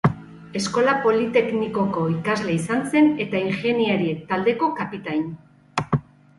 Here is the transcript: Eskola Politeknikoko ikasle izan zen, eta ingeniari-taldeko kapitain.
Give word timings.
Eskola 0.59 0.95
Politeknikoko 1.03 2.07
ikasle 2.15 2.57
izan 2.61 2.83
zen, 2.95 3.11
eta 3.27 3.45
ingeniari-taldeko 3.49 4.73
kapitain. 4.83 5.33